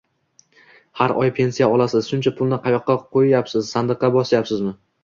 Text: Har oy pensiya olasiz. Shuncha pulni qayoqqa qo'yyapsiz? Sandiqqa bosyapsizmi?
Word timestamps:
Har 1.01 1.13
oy 1.25 1.29
pensiya 1.41 1.69
olasiz. 1.75 2.09
Shuncha 2.15 2.35
pulni 2.41 2.61
qayoqqa 2.65 2.99
qo'yyapsiz? 3.13 3.73
Sandiqqa 3.77 4.15
bosyapsizmi? 4.19 4.79